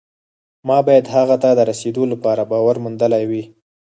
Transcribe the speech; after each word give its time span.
ما 0.67 0.77
باید 0.87 1.05
هغه 1.15 1.35
ته 1.43 1.49
د 1.53 1.59
رسېدو 1.69 2.03
لپاره 2.13 2.41
باور 2.51 2.75
موندلی 2.83 3.23
وي 3.29 3.43